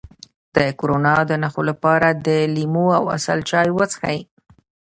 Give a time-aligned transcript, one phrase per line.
[0.55, 4.19] د کرونا د نښو لپاره د لیمو او عسل چای وڅښئ